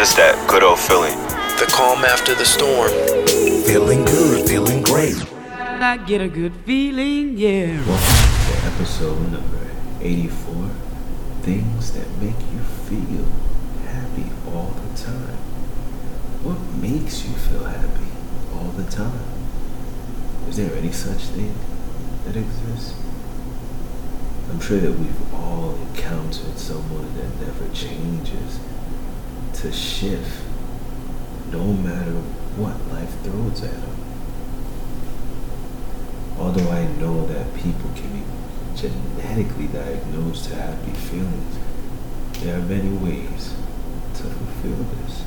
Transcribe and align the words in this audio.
just 0.00 0.16
that 0.16 0.48
good 0.48 0.62
old 0.62 0.80
feeling. 0.80 1.14
The 1.60 1.68
calm 1.70 2.06
after 2.06 2.34
the 2.34 2.46
storm. 2.46 2.88
Feeling 3.68 4.02
good, 4.06 4.48
feeling 4.48 4.80
great. 4.80 5.14
I 5.52 5.98
get 5.98 6.22
a 6.22 6.28
good 6.28 6.54
feeling, 6.64 7.36
yeah. 7.36 7.76
Welcome 7.84 8.48
to 8.48 8.66
episode 8.72 9.20
number 9.30 9.70
84 10.00 10.70
Things 11.42 11.92
that 11.92 12.08
make 12.16 12.40
you 12.48 12.60
feel 12.88 13.28
happy 13.92 14.24
all 14.48 14.72
the 14.72 14.96
time. 14.96 15.36
What 16.48 16.60
makes 16.80 17.22
you 17.26 17.34
feel 17.34 17.64
happy 17.64 18.10
all 18.54 18.72
the 18.80 18.90
time? 18.90 19.28
Is 20.48 20.56
there 20.56 20.74
any 20.76 20.92
such 20.92 21.24
thing 21.36 21.52
that 22.24 22.36
exists? 22.36 22.94
I'm 24.48 24.60
sure 24.60 24.80
that 24.80 24.92
we've 24.92 25.34
all 25.34 25.74
encountered 25.74 26.56
someone 26.58 27.14
that 27.18 27.38
never 27.44 27.68
changes 27.74 28.60
to 29.60 29.70
shift 29.70 30.42
no 31.52 31.64
matter 31.64 32.16
what 32.56 32.74
life 32.90 33.12
throws 33.22 33.62
at 33.62 33.72
them. 33.72 33.96
Although 36.38 36.70
I 36.70 36.86
know 36.98 37.26
that 37.26 37.54
people 37.54 37.90
can 37.94 38.10
be 38.12 38.24
genetically 38.74 39.66
diagnosed 39.66 40.46
to 40.46 40.54
happy 40.54 40.92
feelings, 40.92 41.58
there 42.38 42.56
are 42.56 42.62
many 42.62 42.96
ways 42.96 43.54
to 44.14 44.22
fulfill 44.22 44.84
this. 45.04 45.24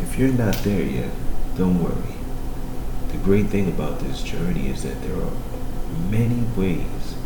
If 0.00 0.18
you're 0.18 0.32
not 0.32 0.54
there 0.64 0.82
yet, 0.82 1.10
don't 1.58 1.82
worry. 1.82 2.16
The 3.08 3.18
great 3.18 3.48
thing 3.48 3.68
about 3.68 4.00
this 4.00 4.22
journey 4.22 4.68
is 4.68 4.82
that 4.84 5.02
there 5.02 5.16
are 5.16 5.32
many 6.10 6.44
ways 6.56 7.16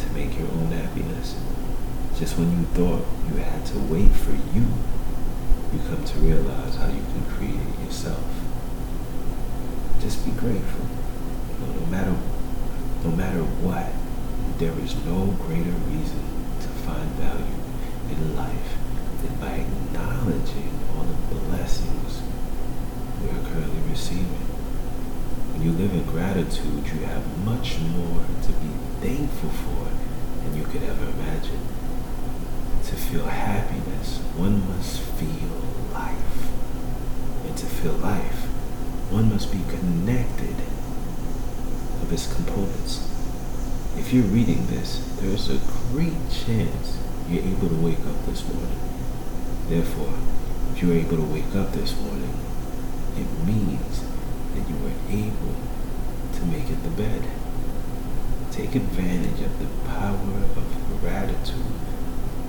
to 0.00 0.12
make 0.12 0.38
your 0.38 0.48
own 0.48 0.70
happiness. 0.70 1.34
Just 2.22 2.38
when 2.38 2.52
you 2.54 2.62
thought 2.78 3.02
you 3.26 3.42
had 3.42 3.66
to 3.66 3.78
wait 3.90 4.14
for 4.14 4.30
you, 4.30 4.62
you 5.74 5.78
come 5.90 6.04
to 6.06 6.18
realize 6.20 6.76
how 6.76 6.86
you 6.86 7.02
can 7.02 7.26
create 7.34 7.58
it 7.58 7.84
yourself. 7.84 8.22
Just 9.98 10.24
be 10.24 10.30
grateful. 10.30 10.86
You 10.86 11.66
know, 11.66 11.80
no 11.82 11.86
matter 11.90 12.14
no 13.02 13.10
matter 13.10 13.42
what, 13.66 13.90
there 14.62 14.70
is 14.86 14.94
no 15.02 15.34
greater 15.50 15.74
reason 15.90 16.22
to 16.62 16.68
find 16.86 17.10
value 17.18 17.58
in 18.06 18.36
life 18.38 18.70
than 19.26 19.34
by 19.42 19.66
acknowledging 19.66 20.78
all 20.94 21.02
the 21.02 21.18
blessings 21.50 22.22
we 23.18 23.34
are 23.34 23.42
currently 23.50 23.82
receiving. 23.90 24.46
When 25.58 25.62
you 25.66 25.72
live 25.72 25.90
in 25.90 26.06
gratitude, 26.06 26.86
you 26.86 27.02
have 27.02 27.26
much 27.42 27.82
more 27.82 28.22
to 28.46 28.52
be 28.62 28.70
thankful 29.02 29.50
for 29.50 29.90
than 30.46 30.54
you 30.54 30.62
could 30.70 30.84
ever 30.84 31.10
imagine. 31.18 31.81
To 32.84 32.96
feel 32.96 33.24
happiness, 33.24 34.18
one 34.36 34.68
must 34.68 35.00
feel 35.00 35.48
life. 35.94 36.50
And 37.46 37.56
to 37.56 37.66
feel 37.66 37.92
life, 37.92 38.44
one 39.10 39.30
must 39.30 39.52
be 39.52 39.60
connected 39.70 40.56
of 42.02 42.12
its 42.12 42.32
components. 42.34 43.08
If 43.96 44.12
you're 44.12 44.24
reading 44.24 44.66
this, 44.66 44.98
there's 45.20 45.48
a 45.48 45.60
great 45.92 46.18
chance 46.30 46.98
you're 47.28 47.44
able 47.44 47.68
to 47.68 47.76
wake 47.76 48.00
up 48.00 48.26
this 48.26 48.42
morning. 48.48 48.80
Therefore, 49.68 50.14
if 50.74 50.82
you're 50.82 50.96
able 50.96 51.16
to 51.16 51.32
wake 51.32 51.54
up 51.54 51.72
this 51.72 51.96
morning, 51.96 52.34
it 53.16 53.46
means 53.46 54.02
that 54.54 54.68
you 54.68 54.76
were 54.82 54.98
able 55.08 55.54
to 56.34 56.44
make 56.46 56.68
it 56.68 56.82
the 56.82 56.90
bed. 56.90 57.24
Take 58.50 58.74
advantage 58.74 59.40
of 59.40 59.58
the 59.60 59.88
power 59.88 60.42
of 60.56 61.00
gratitude 61.00 61.72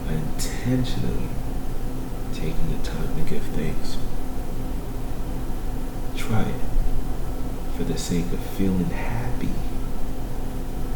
intentionally 0.09 1.29
taking 2.33 2.77
the 2.77 2.83
time 2.83 3.15
to 3.15 3.21
give 3.29 3.43
thanks. 3.43 3.97
Try 6.15 6.41
it 6.41 6.61
for 7.77 7.83
the 7.83 7.97
sake 7.97 8.31
of 8.31 8.39
feeling 8.39 8.89
happy. 8.89 9.49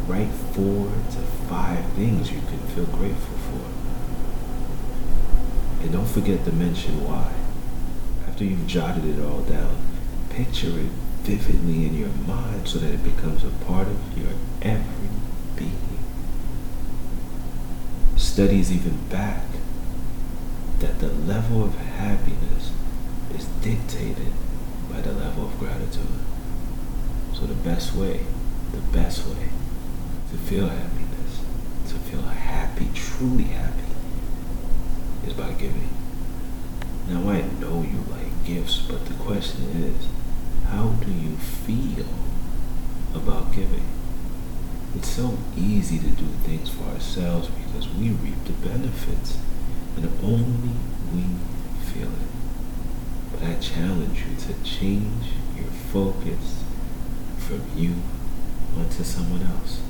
Write 0.06 0.30
four 0.52 0.86
to 1.10 1.20
five 1.48 1.84
things 1.92 2.30
you 2.30 2.40
can 2.40 2.58
feel 2.74 2.86
grateful 2.86 3.38
for. 3.38 3.64
And 5.82 5.92
don't 5.92 6.08
forget 6.08 6.44
to 6.44 6.52
mention 6.52 7.04
why. 7.04 7.32
After 8.26 8.44
you've 8.44 8.66
jotted 8.66 9.04
it 9.04 9.20
all 9.22 9.40
down, 9.42 9.76
picture 10.30 10.78
it 10.78 10.92
vividly 11.22 11.86
in 11.86 11.94
your 11.94 12.08
mind 12.26 12.68
so 12.68 12.78
that 12.78 12.92
it 12.92 13.04
becomes 13.04 13.44
a 13.44 13.50
part 13.66 13.86
of 13.86 14.18
your 14.18 14.32
every 14.62 15.08
being. 15.56 15.97
Studies 18.38 18.70
even 18.70 18.96
back 19.08 19.42
that 20.78 21.00
the 21.00 21.08
level 21.08 21.64
of 21.64 21.74
happiness 21.74 22.70
is 23.34 23.46
dictated 23.62 24.32
by 24.88 25.00
the 25.00 25.10
level 25.10 25.46
of 25.46 25.58
gratitude. 25.58 26.20
So 27.34 27.46
the 27.46 27.54
best 27.54 27.96
way, 27.96 28.20
the 28.70 28.78
best 28.96 29.26
way 29.26 29.48
to 30.30 30.36
feel 30.36 30.68
happiness, 30.68 31.40
to 31.88 31.94
feel 31.96 32.22
happy, 32.22 32.88
truly 32.94 33.42
happy, 33.42 33.90
is 35.26 35.32
by 35.32 35.50
giving. 35.54 35.90
Now 37.08 37.28
I 37.30 37.42
know 37.42 37.82
you 37.82 38.04
like 38.08 38.44
gifts, 38.44 38.82
but 38.88 39.04
the 39.06 39.14
question 39.14 39.64
is, 39.82 40.06
how 40.68 40.90
do 41.04 41.10
you 41.10 41.36
feel 41.38 42.06
about 43.16 43.52
giving? 43.52 43.97
It's 44.94 45.08
so 45.08 45.36
easy 45.56 45.98
to 45.98 46.08
do 46.08 46.26
things 46.44 46.70
for 46.70 46.84
ourselves 46.84 47.48
because 47.48 47.88
we 47.88 48.10
reap 48.10 48.42
the 48.44 48.52
benefits 48.52 49.38
and 49.96 50.06
only 50.22 50.74
we 51.12 51.24
feel 51.84 52.08
it. 52.08 52.28
But 53.32 53.42
I 53.42 53.54
challenge 53.60 54.20
you 54.20 54.36
to 54.36 54.64
change 54.64 55.26
your 55.56 55.70
focus 55.92 56.64
from 57.38 57.62
you 57.76 57.96
onto 58.76 59.04
someone 59.04 59.42
else. 59.42 59.80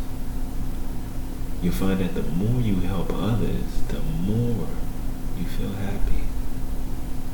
You'll 1.63 1.73
find 1.75 1.99
that 2.01 2.15
the 2.15 2.23
more 2.23 2.61
you 2.61 2.81
help 2.81 3.13
others, 3.13 3.83
the 3.89 4.01
more 4.01 4.67
you 5.39 5.45
feel 5.45 5.73
happy. 5.73 6.25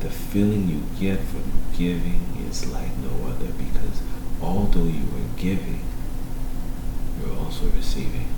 The 0.01 0.11
feeling 0.11 0.69
you 0.69 0.83
get 0.99 1.21
from 1.21 1.45
giving 1.77 2.47
is 2.49 2.67
like 2.67 2.97
no 2.99 3.29
other 3.29 3.53
because 3.53 4.03
although 4.43 4.85
you 4.85 5.05
are 5.05 5.39
giving, 5.39 5.81
you're 7.21 7.37
also 7.37 7.67
receiving. 7.71 8.29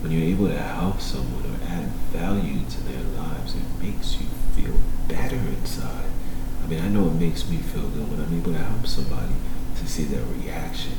When 0.00 0.12
you're 0.12 0.28
able 0.30 0.48
to 0.48 0.58
help 0.58 1.00
someone 1.00 1.44
or 1.44 1.58
add 1.66 1.86
value 2.12 2.64
to 2.68 2.80
their 2.82 3.02
lives, 3.16 3.54
it 3.54 3.82
makes 3.82 4.20
you 4.20 4.26
feel 4.54 4.74
better 5.08 5.36
inside. 5.36 6.10
I 6.62 6.66
mean, 6.66 6.80
I 6.80 6.88
know 6.88 7.06
it 7.06 7.14
makes 7.14 7.48
me 7.48 7.58
feel 7.58 7.88
good 7.88 8.10
when 8.10 8.20
I'm 8.20 8.38
able 8.38 8.52
to 8.52 8.58
help 8.58 8.86
somebody 8.86 9.34
to 9.76 9.88
see 9.88 10.04
their 10.04 10.24
reaction. 10.24 10.92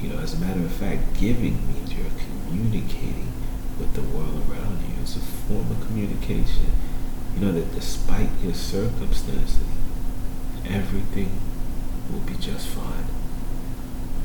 You 0.00 0.10
know, 0.10 0.18
as 0.18 0.34
a 0.34 0.38
matter 0.38 0.60
of 0.60 0.72
fact, 0.72 1.18
giving 1.18 1.66
means 1.66 1.92
you're 1.92 2.06
communicating 2.16 3.32
with 3.78 3.94
the 3.94 4.02
world 4.02 4.42
around 4.48 4.80
you. 4.82 5.02
It's 5.02 5.16
a 5.16 5.20
form 5.20 5.70
of 5.70 5.86
communication. 5.86 6.70
You 7.34 7.46
know 7.46 7.52
that 7.52 7.74
despite 7.74 8.30
your 8.42 8.54
circumstances, 8.54 9.58
everything 10.64 11.40
will 12.10 12.20
be 12.20 12.34
just 12.34 12.68
fine. 12.68 13.06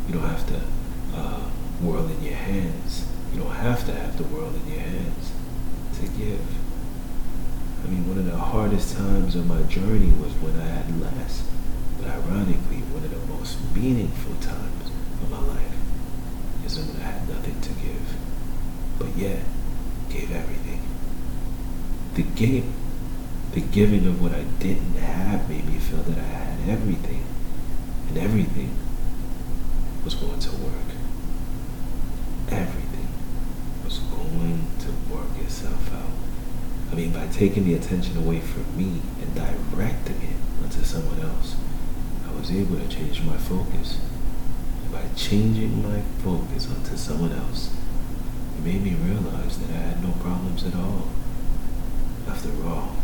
You 0.07 0.15
don't 0.15 0.29
have 0.29 0.47
to 0.47 0.61
uh, 1.15 1.49
whirl 1.81 2.07
in 2.07 2.23
your 2.23 2.35
hands. 2.35 3.05
You 3.33 3.41
don't 3.41 3.55
have 3.55 3.85
to 3.85 3.93
have 3.93 4.17
the 4.17 4.23
world 4.23 4.55
in 4.55 4.71
your 4.71 4.81
hands 4.81 5.31
to 5.99 6.07
give. 6.07 6.41
I 7.83 7.87
mean, 7.87 8.07
one 8.07 8.17
of 8.17 8.25
the 8.25 8.37
hardest 8.37 8.95
times 8.95 9.35
of 9.35 9.47
my 9.47 9.61
journey 9.63 10.11
was 10.11 10.33
when 10.43 10.59
I 10.59 10.65
had 10.65 10.99
less. 10.99 11.43
But 11.97 12.11
ironically, 12.11 12.83
one 12.91 13.03
of 13.03 13.11
the 13.11 13.33
most 13.33 13.57
meaningful 13.73 14.35
times 14.35 14.91
of 15.23 15.31
my 15.31 15.39
life 15.39 15.75
is 16.65 16.77
when 16.77 17.01
I 17.01 17.11
had 17.11 17.29
nothing 17.29 17.59
to 17.61 17.69
give. 17.69 18.15
But 18.97 19.15
yet, 19.15 19.39
gave 20.09 20.31
everything. 20.31 20.81
The 22.15 22.23
game, 22.23 22.73
the 23.53 23.61
giving 23.61 24.05
of 24.07 24.21
what 24.21 24.33
I 24.33 24.43
didn't 24.43 24.95
have 24.95 25.49
made 25.49 25.65
me 25.65 25.77
feel 25.79 26.03
that 26.03 26.17
I 26.17 26.27
had 26.27 26.69
everything. 26.69 27.23
And 28.09 28.17
everything 28.17 28.75
was 30.03 30.15
going 30.15 30.39
to 30.39 30.51
work. 30.57 30.89
Everything 32.49 33.07
was 33.83 33.99
going 33.99 34.67
itself 35.49 35.91
out. 35.95 36.11
I 36.91 36.95
mean, 36.95 37.11
by 37.11 37.25
taking 37.27 37.65
the 37.65 37.73
attention 37.73 38.15
away 38.17 38.39
from 38.39 38.65
me 38.77 39.01
and 39.19 39.33
directing 39.33 40.21
it 40.21 40.37
onto 40.63 40.83
someone 40.83 41.19
else, 41.21 41.55
I 42.27 42.39
was 42.39 42.51
able 42.51 42.77
to 42.77 42.87
change 42.87 43.23
my 43.23 43.37
focus. 43.37 43.99
And 44.83 44.91
by 44.91 45.03
changing 45.15 45.81
my 45.81 46.01
focus 46.23 46.69
onto 46.69 46.95
someone 46.95 47.31
else, 47.31 47.73
it 48.57 48.63
made 48.63 48.83
me 48.83 48.93
realize 48.93 49.57
that 49.57 49.71
I 49.71 49.79
had 49.79 50.03
no 50.03 50.11
problems 50.21 50.63
at 50.63 50.75
all. 50.75 51.07
After 52.27 52.49
all, 52.63 52.95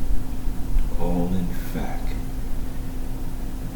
all 1.00 1.28
in 1.28 1.46
fact, 1.46 2.12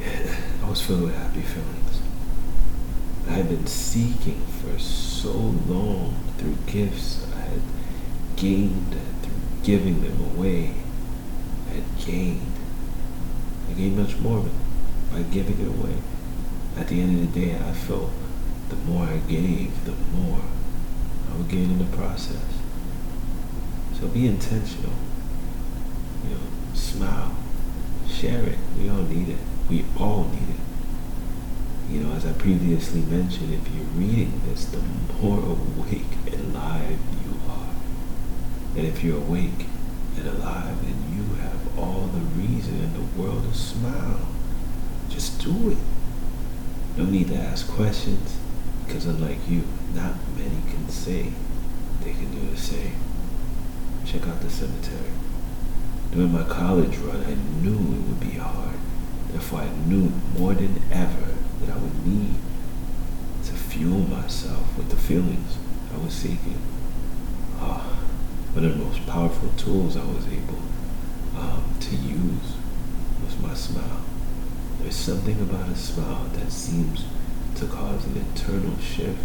I 0.64 0.68
was 0.68 0.82
filled 0.82 1.02
with 1.02 1.14
happy 1.14 1.42
feelings. 1.42 2.00
I 3.28 3.32
had 3.32 3.48
been 3.48 3.66
seeking 3.66 4.44
for 4.60 4.76
so 4.78 5.30
long 5.32 6.16
through 6.38 6.56
gifts 6.66 7.26
I 8.36 8.38
gained 8.38 8.92
through 9.22 9.34
giving 9.62 10.02
them 10.02 10.36
away. 10.36 10.74
had 11.72 11.84
gained. 12.04 12.52
I 13.70 13.72
gained 13.72 13.96
much 13.96 14.18
more 14.18 14.38
of 14.38 14.46
it 14.46 14.52
by 15.10 15.22
giving 15.32 15.58
it 15.58 15.68
away. 15.68 15.96
At 16.76 16.88
the 16.88 17.00
end 17.00 17.18
of 17.18 17.32
the 17.32 17.40
day, 17.40 17.56
I 17.56 17.72
felt 17.72 18.10
the 18.68 18.76
more 18.76 19.06
I 19.06 19.16
gave, 19.18 19.84
the 19.86 19.92
more 19.92 20.42
I 21.32 21.36
would 21.36 21.48
gain 21.48 21.70
in 21.70 21.78
the 21.78 21.96
process. 21.96 22.44
So 23.98 24.08
be 24.08 24.26
intentional. 24.26 24.92
You 26.24 26.34
know, 26.34 26.40
smile, 26.74 27.34
share 28.06 28.44
it. 28.44 28.58
We 28.78 28.90
all 28.90 29.02
need 29.02 29.30
it. 29.30 29.38
We 29.70 29.86
all 29.98 30.24
need 30.24 30.50
it. 30.50 31.90
You 31.90 32.00
know, 32.00 32.12
as 32.12 32.26
I 32.26 32.32
previously 32.32 33.00
mentioned, 33.00 33.54
if 33.54 33.74
you're 33.74 33.84
reading 33.94 34.42
this, 34.44 34.66
the 34.66 34.82
more 35.22 35.38
awake 35.78 36.02
and 36.26 36.54
alive 36.54 36.98
you 37.24 37.35
And 38.76 38.86
if 38.86 39.02
you're 39.02 39.16
awake 39.16 39.66
and 40.16 40.28
alive, 40.28 40.82
then 40.82 41.16
you 41.16 41.34
have 41.36 41.78
all 41.78 42.08
the 42.08 42.20
reason 42.40 42.74
in 42.74 42.92
the 42.92 43.22
world 43.22 43.50
to 43.50 43.58
smile. 43.58 44.28
Just 45.08 45.42
do 45.42 45.70
it. 45.70 45.78
No 46.98 47.04
need 47.04 47.28
to 47.28 47.36
ask 47.36 47.66
questions, 47.68 48.36
because 48.86 49.06
unlike 49.06 49.48
you, 49.48 49.64
not 49.94 50.14
many 50.36 50.60
can 50.70 50.88
say 50.90 51.32
they 52.02 52.12
can 52.12 52.30
do 52.30 52.50
the 52.50 52.56
same. 52.56 52.96
Check 54.04 54.26
out 54.26 54.40
the 54.40 54.50
cemetery. 54.50 55.12
During 56.12 56.32
my 56.32 56.44
college 56.44 56.96
run, 56.98 57.24
I 57.24 57.34
knew 57.62 57.74
it 57.74 58.08
would 58.08 58.20
be 58.20 58.38
hard. 58.38 58.76
Therefore, 59.30 59.60
I 59.60 59.68
knew 59.86 60.12
more 60.38 60.54
than 60.54 60.82
ever 60.92 61.34
that 61.60 61.74
I 61.74 61.78
would 61.78 62.06
need 62.06 62.36
to 63.44 63.52
fuel 63.52 64.00
myself 64.00 64.76
with 64.76 64.90
the 64.90 64.96
feelings 64.96 65.56
I 65.94 65.98
was 65.98 66.12
seeking. 66.12 66.58
One 68.56 68.64
of 68.64 68.78
the 68.78 68.84
most 68.86 69.06
powerful 69.06 69.50
tools 69.58 69.98
I 69.98 70.04
was 70.06 70.26
able 70.28 70.62
um, 71.36 71.76
to 71.78 71.94
use 71.94 72.54
was 73.22 73.38
my 73.38 73.52
smile. 73.52 74.00
There's 74.80 74.96
something 74.96 75.38
about 75.42 75.68
a 75.68 75.76
smile 75.76 76.24
that 76.32 76.50
seems 76.50 77.04
to 77.56 77.66
cause 77.66 78.06
an 78.06 78.16
internal 78.16 78.78
shift, 78.78 79.20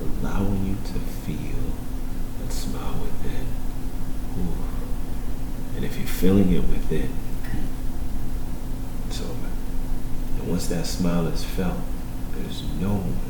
allowing 0.00 0.66
you 0.66 0.76
to 0.92 0.98
feel 0.98 1.70
that 2.42 2.52
smile 2.52 2.94
within. 3.00 3.46
Ooh. 4.40 5.76
And 5.76 5.84
if 5.84 5.96
you're 5.96 6.08
feeling 6.08 6.52
it 6.52 6.64
within, 6.64 7.12
it's 9.06 9.20
over. 9.20 9.50
And 10.40 10.48
once 10.48 10.66
that 10.66 10.84
smile 10.84 11.28
is 11.28 11.44
felt, 11.44 11.78
there's 12.34 12.64
no 12.80 12.94
one 12.94 13.20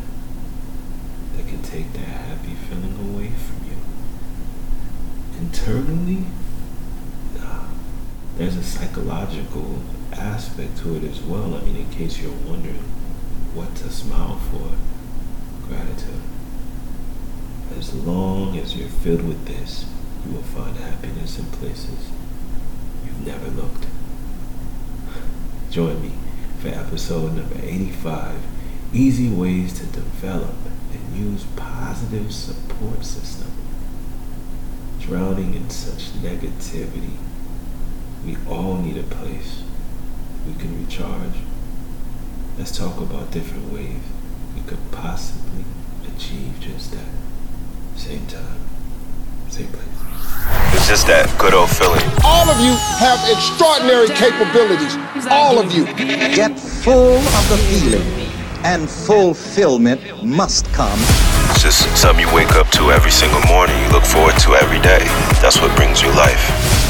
that 1.37 1.47
can 1.47 1.61
take 1.61 1.93
that 1.93 2.01
happy 2.01 2.55
feeling 2.55 2.95
away 3.13 3.29
from 3.29 3.67
you. 3.67 3.68
Internally. 5.39 6.25
Uh, 7.39 7.67
there's 8.37 8.57
a 8.57 8.63
psychological 8.63 9.83
aspect 10.13 10.79
to 10.79 10.97
it 10.97 11.05
as 11.05 11.21
well. 11.21 11.55
I 11.55 11.61
mean, 11.61 11.77
in 11.77 11.91
case 11.91 12.21
you're 12.21 12.31
wondering 12.31 12.83
what 13.55 13.75
to 13.77 13.91
smile 13.91 14.39
for, 14.51 14.73
gratitude. 15.69 16.23
As 17.79 17.95
long 17.95 18.57
as 18.59 18.75
you're 18.77 18.89
filled 18.89 19.23
with 19.23 19.47
this, 19.47 19.85
you 20.27 20.33
will 20.33 20.43
find 20.43 20.77
happiness 20.77 21.39
in 21.39 21.45
places 21.47 22.11
you've 23.05 23.27
never 23.27 23.49
looked. 23.49 23.87
Join 25.71 26.03
me 26.03 26.13
for 26.61 26.69
episode 26.69 27.35
number 27.35 27.59
85 27.63 28.41
Easy 28.93 29.29
Ways 29.29 29.79
to 29.79 29.87
Develop 29.87 30.55
and 30.93 31.17
Use 31.17 31.45
Positive 31.57 32.33
Support 32.33 33.05
System. 33.05 33.58
Drowning 35.09 35.55
in 35.55 35.71
such 35.71 36.13
negativity, 36.21 37.17
we 38.27 38.37
all 38.47 38.77
need 38.77 38.99
a 38.99 39.03
place 39.05 39.63
we 40.47 40.53
can 40.61 40.85
recharge. 40.85 41.33
Let's 42.59 42.77
talk 42.77 43.01
about 43.01 43.31
different 43.31 43.73
ways 43.73 44.03
we 44.55 44.61
could 44.69 44.79
possibly 44.93 45.65
achieve 46.07 46.61
just 46.61 46.91
that. 46.91 47.09
Same 47.97 48.27
time, 48.27 48.61
same 49.49 49.69
place. 49.69 49.89
It's 50.75 50.87
just 50.87 51.07
that 51.07 51.35
good 51.39 51.55
old 51.55 51.71
feeling. 51.71 52.05
All 52.23 52.51
of 52.51 52.61
you 52.61 52.77
have 53.01 53.19
extraordinary 53.33 54.09
capabilities. 54.09 54.95
All 55.31 55.59
of 55.59 55.73
you. 55.73 55.87
Get 56.37 56.61
full 56.61 57.17
of 57.17 57.49
the 57.49 57.57
feeling, 57.57 58.29
and 58.63 58.91
fulfillment 58.91 60.23
must 60.23 60.67
come. 60.75 61.01
It's 61.59 61.65
just 61.65 62.01
something 62.01 62.25
you 62.25 62.33
wake 62.33 62.53
up 62.53 62.69
to 62.71 62.93
every 62.93 63.11
single 63.11 63.41
morning. 63.49 63.77
You 63.83 63.89
look 63.89 64.05
forward 64.05 64.39
to 64.43 64.55
every 64.55 64.79
day. 64.79 65.03
That's 65.43 65.61
what 65.61 65.75
brings 65.77 66.01
you 66.01 66.09
life. 66.11 66.88